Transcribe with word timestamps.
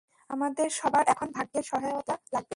আমাদের 0.29 0.67
সবার 0.71 1.03
এখন 1.07 1.27
ভাগ্যের 1.31 1.63
সহায়তা 1.63 2.15
লাগবে। 2.33 2.49